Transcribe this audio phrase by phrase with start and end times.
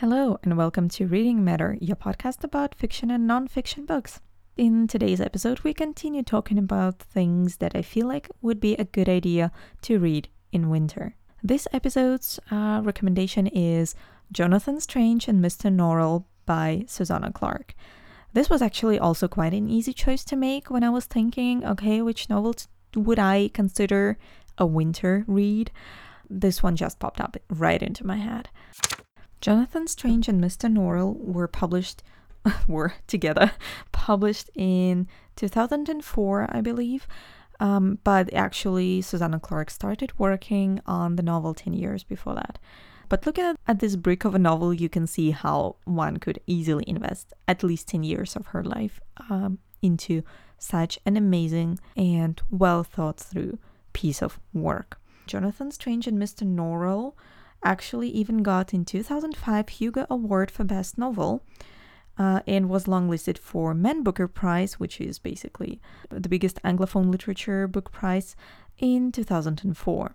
[0.00, 4.22] Hello, and welcome to Reading Matter, your podcast about fiction and non-fiction books.
[4.56, 8.84] In today's episode, we continue talking about things that I feel like would be a
[8.84, 9.52] good idea
[9.82, 11.16] to read in winter.
[11.42, 13.94] This episode's uh, recommendation is
[14.32, 15.70] Jonathan Strange and Mr.
[15.70, 17.74] Norrell by Susanna Clarke.
[18.32, 22.00] This was actually also quite an easy choice to make when I was thinking, okay,
[22.00, 24.16] which novels would I consider
[24.56, 25.70] a winter read?
[26.30, 28.48] This one just popped up right into my head.
[29.40, 30.72] Jonathan Strange and Mr.
[30.72, 32.02] Norrell were published
[32.68, 33.52] were together
[33.92, 37.06] published in 2004, I believe.
[37.58, 42.58] Um, but actually, Susanna Clarke started working on the novel 10 years before that.
[43.10, 46.40] But looking at, at this brick of a novel, you can see how one could
[46.46, 50.22] easily invest at least 10 years of her life um, into
[50.56, 53.58] such an amazing and well thought through
[53.92, 54.98] piece of work.
[55.26, 56.46] Jonathan Strange and Mr.
[56.46, 57.14] Norrell
[57.62, 61.42] actually even got in 2005 Hugo Award for Best Novel.
[62.18, 65.80] Uh, and was longlisted for Man Booker Prize, which is basically
[66.10, 68.36] the biggest Anglophone literature book prize,
[68.76, 70.14] in 2004.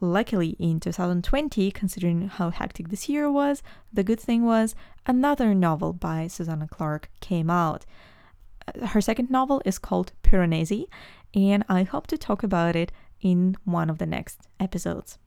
[0.00, 5.92] Luckily, in 2020, considering how hectic this year was, the good thing was another novel
[5.92, 7.84] by Susanna Clarke came out.
[8.66, 10.86] Uh, her second novel is called Piranesi,
[11.34, 15.18] and I hope to talk about it in one of the next episodes.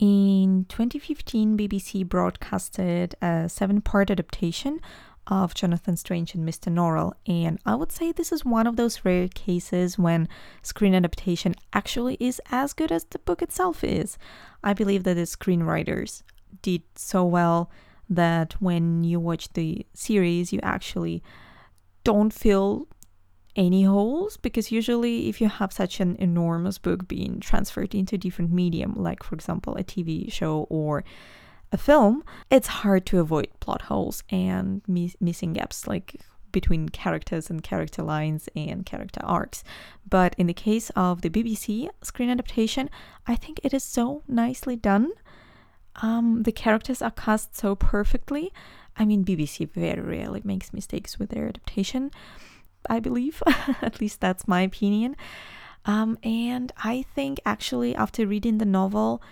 [0.00, 4.80] In 2015, BBC broadcasted a seven part adaptation
[5.26, 6.72] of Jonathan Strange and Mr.
[6.72, 10.26] Norrell, and I would say this is one of those rare cases when
[10.62, 14.16] screen adaptation actually is as good as the book itself is.
[14.64, 16.22] I believe that the screenwriters
[16.62, 17.70] did so well
[18.08, 21.22] that when you watch the series, you actually
[22.04, 22.88] don't feel
[23.56, 28.52] any holes because usually if you have such an enormous book being transferred into different
[28.52, 31.02] medium like for example a tv show or
[31.72, 36.20] a film it's hard to avoid plot holes and mi- missing gaps like
[36.52, 39.62] between characters and character lines and character arcs.
[40.08, 42.90] But in the case of the bbc screen adaptation
[43.26, 45.12] i think it is so nicely done.
[46.02, 48.52] Um, the characters are cast so perfectly.
[48.96, 52.10] I mean bbc very rarely makes mistakes with their adaptation
[52.88, 53.42] I believe.
[53.82, 55.16] At least that's my opinion.
[55.84, 59.22] Um, and I think actually after reading the novel,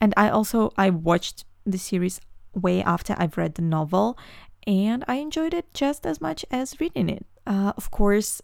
[0.00, 2.20] and I also I watched the series
[2.54, 4.18] way after I've read the novel,
[4.66, 7.26] and I enjoyed it just as much as reading it.
[7.46, 8.42] Uh, of course,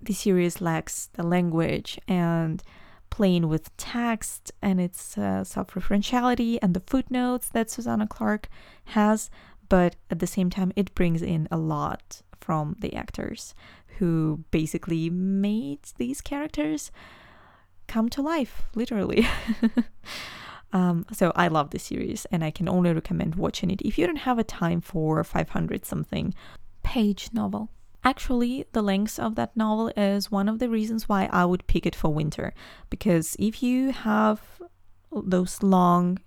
[0.00, 2.62] the series lacks the language and
[3.10, 8.48] playing with text and its uh, self-referentiality and the footnotes that Susanna Clarke
[8.86, 9.30] has,
[9.68, 13.54] but at the same time, it brings in a lot from the actors
[13.98, 16.90] who basically made these characters
[17.86, 19.26] come to life, literally.
[20.72, 24.06] um, so I love this series and I can only recommend watching it if you
[24.06, 26.34] don't have a time for 500 something
[26.82, 27.70] page novel.
[28.04, 31.86] Actually, the length of that novel is one of the reasons why I would pick
[31.86, 32.52] it for winter.
[32.90, 34.42] Because if you have
[35.10, 36.18] those long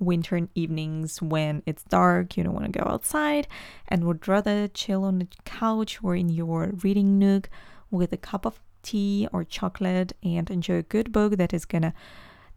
[0.00, 3.46] winter evenings when it's dark, you don't want to go outside,
[3.88, 7.48] and would rather chill on the couch or in your reading nook
[7.90, 11.92] with a cup of tea or chocolate and enjoy a good book that is gonna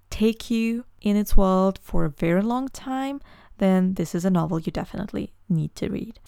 [0.09, 3.19] take you in its world for a very long time,
[3.57, 6.19] then this is a novel you definitely need to read.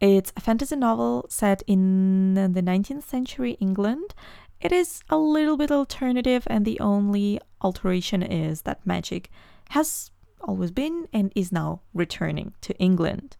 [0.00, 4.14] It's a fantasy novel set in the 19th century England.
[4.60, 9.30] It is a little bit alternative, and the only alteration is that magic
[9.70, 10.10] has
[10.42, 13.36] always been and is now returning to England.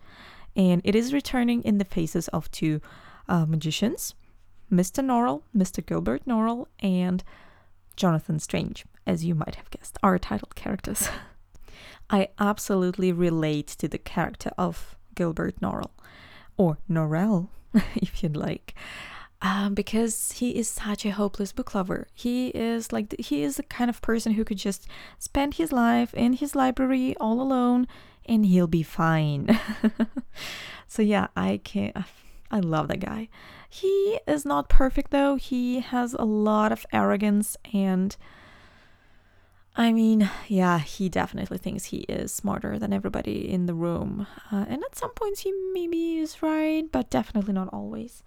[0.56, 2.80] And it is returning in the faces of two
[3.28, 4.14] uh, magicians,
[4.72, 5.04] Mr.
[5.04, 5.84] Norrell, Mr.
[5.84, 7.22] Gilbert Norrell, and
[7.96, 11.08] Jonathan Strange, as you might have guessed, are title characters.
[12.10, 15.90] I absolutely relate to the character of Gilbert Norrell,
[16.56, 17.48] or Norrell,
[17.94, 18.74] if you'd like
[19.40, 22.08] um, because he is such a hopeless book lover.
[22.12, 24.88] He is like he is the kind of person who could just
[25.18, 27.86] spend his life in his library all alone
[28.26, 29.58] and he'll be fine.
[30.88, 31.92] so yeah, I can
[32.50, 33.28] I love that guy.
[33.68, 35.36] He is not perfect though.
[35.36, 38.16] He has a lot of arrogance and
[39.76, 44.26] I mean, yeah, he definitely thinks he is smarter than everybody in the room.
[44.50, 48.24] Uh, and at some points he maybe is right, but definitely not always.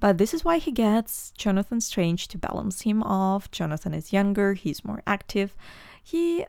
[0.00, 3.50] But this is why he gets Jonathan Strange to balance him off.
[3.50, 5.56] Jonathan is younger, he's more active.
[6.02, 6.46] He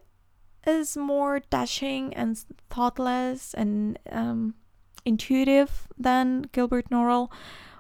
[0.67, 2.37] is more dashing and
[2.69, 4.55] thoughtless and um,
[5.05, 7.31] intuitive than Gilbert Norrell,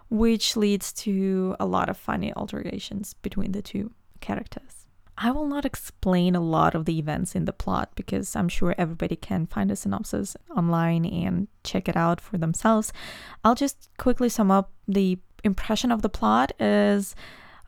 [0.09, 4.87] which leads to a lot of funny alterations between the two characters.
[5.21, 8.73] I will not explain a lot of the events in the plot because I'm sure
[8.77, 12.93] everybody can find a synopsis online and check it out for themselves.
[13.43, 17.15] I'll just quickly sum up the impression of the plot is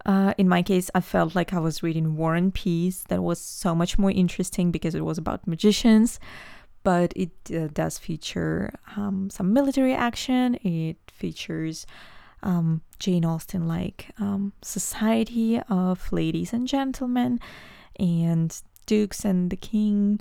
[0.05, 3.03] uh, in my case, I felt like I was reading War and Peace.
[3.09, 6.19] That was so much more interesting because it was about magicians,
[6.83, 10.55] but it uh, does feature um, some military action.
[10.55, 11.85] It features
[12.41, 17.39] um, Jane Austen like um, society of ladies and gentlemen
[17.99, 20.19] and dukes and the king.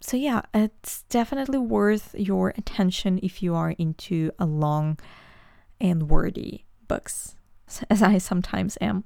[0.00, 4.98] So, yeah, it's definitely worth your attention if you are into a long
[5.80, 7.36] and wordy books,
[7.90, 9.04] as I sometimes am.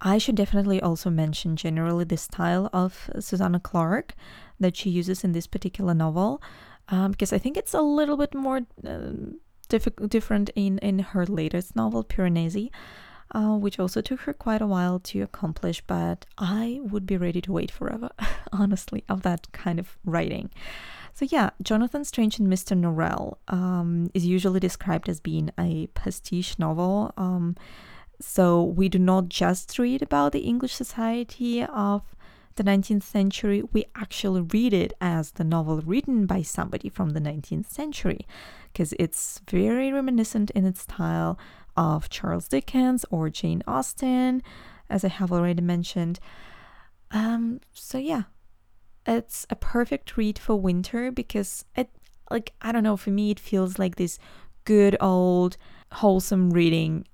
[0.00, 4.14] I should definitely also mention generally the style of Susanna Clarke
[4.60, 6.42] that she uses in this particular novel,
[6.88, 9.12] um, because I think it's a little bit more uh,
[9.68, 12.70] diff- different in, in her latest novel, Piranesi,
[13.34, 17.40] uh, which also took her quite a while to accomplish, but I would be ready
[17.40, 18.10] to wait forever,
[18.52, 20.50] honestly, of that kind of writing.
[21.16, 22.78] So, yeah, Jonathan Strange and Mr.
[22.78, 27.14] Norrell um, is usually described as being a pastiche novel.
[27.16, 27.56] Um,
[28.20, 32.02] so, we do not just read about the English society of
[32.56, 37.20] the 19th century, we actually read it as the novel written by somebody from the
[37.20, 38.26] 19th century
[38.72, 41.38] because it's very reminiscent in its style
[41.76, 44.42] of Charles Dickens or Jane Austen,
[44.90, 46.18] as I have already mentioned.
[47.10, 48.22] Um, so yeah,
[49.06, 51.90] it's a perfect read for winter because it,
[52.30, 54.18] like, I don't know, for me, it feels like this
[54.64, 55.56] good old
[55.92, 57.06] wholesome reading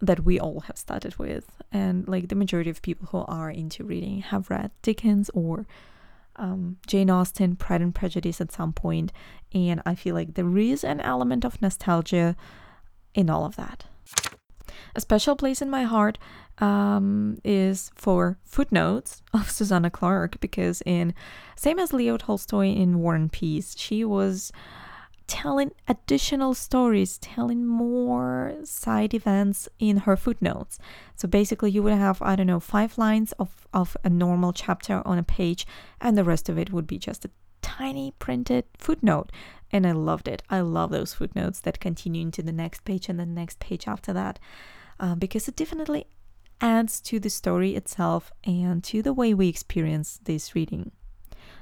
[0.00, 1.50] that we all have started with.
[1.72, 5.66] And like the majority of people who are into reading have read Dickens or
[6.36, 9.12] um, Jane Austen, Pride and Prejudice at some point,
[9.52, 12.34] and I feel like there is an element of nostalgia
[13.14, 13.84] in all of that.
[14.94, 16.18] A special place in my heart
[16.58, 21.14] um, is for footnotes of Susanna Clarke because in
[21.56, 24.52] same as Leo Tolstoy in War and Peace, she was
[25.30, 30.76] telling additional stories, telling more side events in her footnotes.
[31.14, 35.02] So basically, you would have, I don't know, five lines of, of a normal chapter
[35.06, 35.68] on a page,
[36.00, 37.30] and the rest of it would be just a
[37.62, 39.30] tiny printed footnote.
[39.72, 40.42] And I loved it.
[40.50, 44.12] I love those footnotes that continue into the next page and the next page after
[44.12, 44.38] that,
[44.98, 46.06] uh, because it definitely
[46.60, 50.90] adds to the story itself and to the way we experience this reading.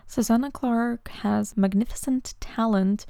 [0.06, 3.04] Susanna Clarke has magnificent talent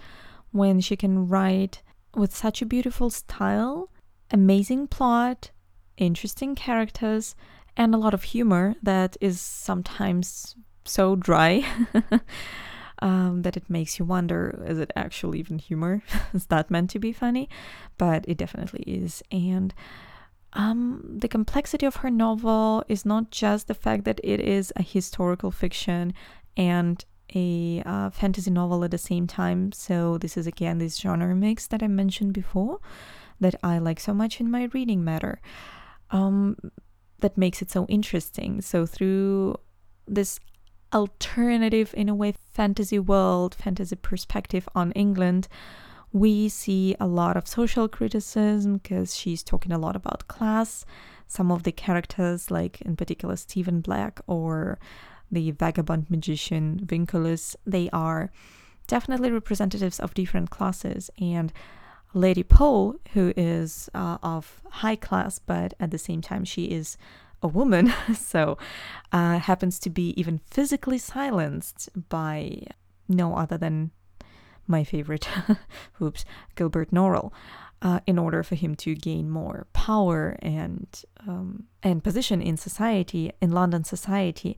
[0.51, 1.83] when she can write
[2.15, 3.91] with such a beautiful style,
[4.31, 5.51] amazing plot,
[5.97, 7.35] interesting characters,
[7.77, 11.65] and a lot of humor that is sometimes so dry
[13.01, 16.03] um, that it makes you wonder is it actually even humor?
[16.35, 17.49] is that meant to be funny?
[17.97, 19.23] But it definitely is.
[19.31, 19.75] And
[20.55, 24.83] um, the complexity of her novel is not just the fact that it is a
[24.83, 26.15] historical fiction
[26.57, 27.05] and
[27.35, 29.73] a uh, fantasy novel at the same time.
[29.73, 32.81] So, this is again this genre mix that I mentioned before
[33.41, 35.41] that I like so much in my reading matter.
[36.11, 36.57] Um,
[37.21, 38.63] that makes it so interesting.
[38.63, 39.57] So, through
[40.07, 40.41] this
[40.93, 45.49] alternative, in a way, fantasy world, fantasy perspective on England,
[46.13, 50.85] we see a lot of social criticism because she's talking a lot about class.
[51.27, 54.79] Some of the characters, like in particular Stephen Black or
[55.31, 58.31] the vagabond magician Vinculus, they are
[58.87, 61.11] definitely representatives of different classes.
[61.21, 61.53] And
[62.15, 66.97] Lady Pole, who is uh, of high class, but at the same time she is
[67.43, 68.59] a woman, so
[69.13, 72.63] uh, happens to be even physically silenced by
[73.09, 73.91] no other than
[74.67, 75.29] my favorite,
[76.03, 77.33] oops, Gilbert Norrell.
[77.81, 83.31] Uh, in order for him to gain more power and um, and position in society,
[83.41, 84.57] in London society,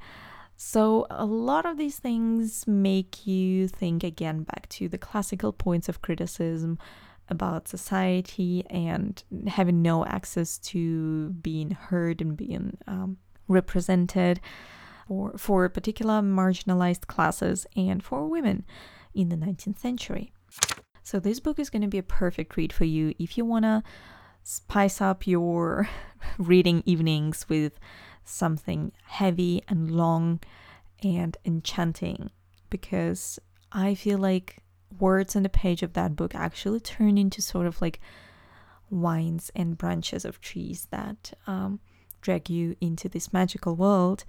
[0.62, 5.88] so, a lot of these things make you think again back to the classical points
[5.88, 6.78] of criticism
[7.30, 13.18] about society and having no access to being heard and being um,
[13.48, 14.40] represented
[15.06, 18.64] for, for particular marginalized classes and for women
[19.14, 20.32] in the 19th century.
[21.02, 23.64] So, this book is going to be a perfect read for you if you want
[23.64, 23.82] to
[24.42, 25.88] spice up your
[26.38, 27.78] reading evenings with
[28.24, 30.40] something heavy and long
[31.02, 32.30] and enchanting
[32.68, 33.38] because
[33.72, 34.62] I feel like
[34.98, 38.00] words on the page of that book actually turn into sort of like
[38.90, 41.80] vines and branches of trees that um,
[42.20, 44.24] drag you into this magical world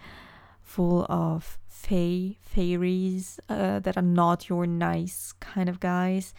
[0.62, 6.34] full of fae, fairies uh, that are not your nice kind of guys,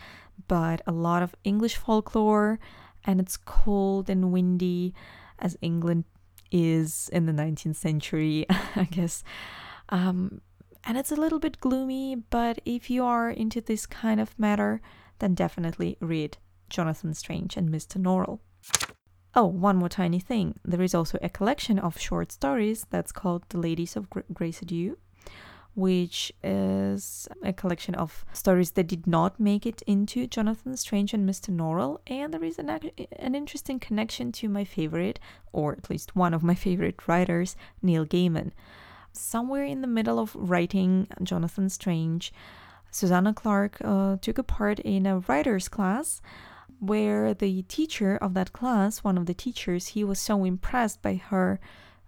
[0.48, 2.58] but a lot of English folklore,
[3.04, 4.94] and it's cold and windy
[5.38, 6.04] as England
[6.50, 9.24] is in the 19th century, I guess.
[9.88, 10.40] Um,
[10.84, 14.80] and it's a little bit gloomy, but if you are into this kind of matter,
[15.18, 18.00] then definitely read Jonathan Strange and Mr.
[18.00, 18.40] Norrell.
[19.34, 20.58] Oh, one more tiny thing.
[20.64, 24.98] There is also a collection of short stories that's called The Ladies of Grace Adieu,
[25.74, 31.26] which is a collection of stories that did not make it into Jonathan Strange and
[31.26, 31.48] Mr.
[31.48, 32.00] Norrell.
[32.06, 35.18] And there is an, an interesting connection to my favorite,
[35.52, 38.50] or at least one of my favorite writers, Neil Gaiman.
[39.12, 42.32] Somewhere in the middle of writing Jonathan Strange,
[42.90, 46.20] Susanna Clarke uh, took a part in a writer's class
[46.78, 51.14] where the teacher of that class, one of the teachers, he was so impressed by
[51.14, 51.60] her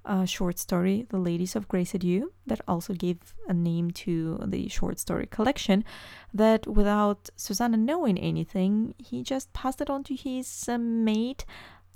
[0.05, 4.69] uh, short story, The Ladies of Grace Adieu, that also gave a name to the
[4.69, 5.85] short story collection,
[6.33, 11.45] that without Susanna knowing anything, he just passed it on to his uh, mate,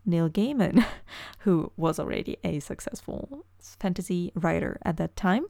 [0.08, 0.84] Neil Gaiman,
[1.40, 5.44] who was already a successful fantasy writer at that time.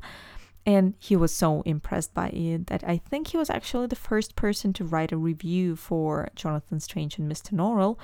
[0.66, 4.36] And he was so impressed by it that I think he was actually the first
[4.36, 7.52] person to write a review for Jonathan Strange and Mr.
[7.52, 7.98] Norrell.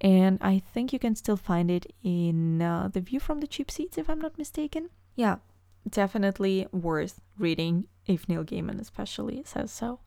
[0.00, 3.70] And I think you can still find it in uh, The View from the Cheap
[3.70, 4.90] Seats, if I'm not mistaken.
[5.14, 5.36] Yeah,
[5.88, 10.00] definitely worth reading if Neil Gaiman especially says so.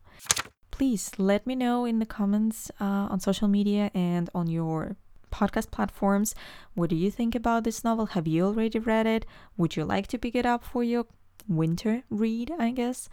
[0.69, 4.97] Please let me know in the comments uh, on social media and on your
[5.31, 6.35] podcast platforms.
[6.73, 8.07] What do you think about this novel?
[8.07, 9.25] Have you already read it?
[9.57, 11.05] Would you like to pick it up for your
[11.47, 13.09] winter read, I guess.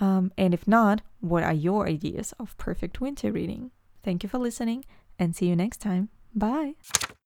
[0.00, 3.70] Um, and if not, what are your ideas of perfect winter reading?
[4.02, 4.84] Thank you for listening
[5.18, 6.08] and see you next time.
[6.34, 6.74] Bye.